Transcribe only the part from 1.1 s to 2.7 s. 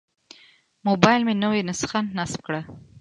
مې نوې نسخه نصب کړه.